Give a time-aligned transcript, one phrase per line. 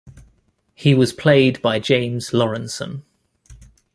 [0.73, 3.03] He was played by James Laurenson.